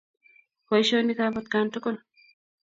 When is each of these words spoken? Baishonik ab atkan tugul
Baishonik 0.69 1.19
ab 1.27 1.35
atkan 1.39 1.67
tugul 1.73 1.97